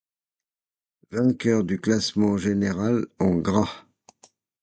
[1.11, 3.85] Vainqueur du classement général en gras.